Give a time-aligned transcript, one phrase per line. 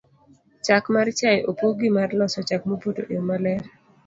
[0.65, 3.61] chak mar chae opog gi mar loso chak mopoto e yo maler